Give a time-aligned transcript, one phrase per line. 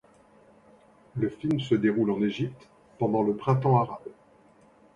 [1.13, 2.67] Le film se déroule en Égypte
[2.97, 4.07] pendant le printemps arabe.